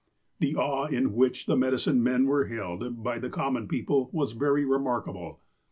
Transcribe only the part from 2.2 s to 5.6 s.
were held, by the common people, was very remarkable.